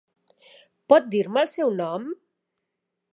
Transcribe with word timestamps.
Pot 0.93 1.11
dir-me 1.15 1.43
el 1.43 1.51
seu 1.53 1.71
nom? 1.83 2.09